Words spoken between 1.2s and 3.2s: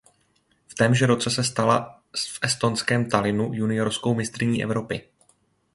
se stala v estonském